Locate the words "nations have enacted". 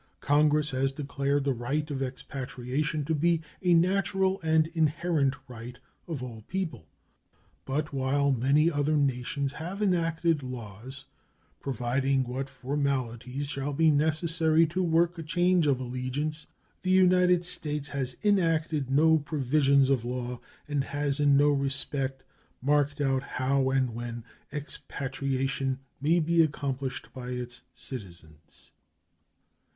8.97-10.41